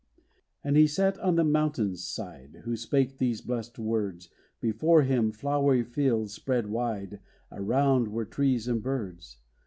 [0.63, 5.83] And he sat on the mountain's side, Who spake these blessed words, Before him flowery
[5.83, 7.19] fields spread wide
[7.51, 9.37] Around were trees and birds.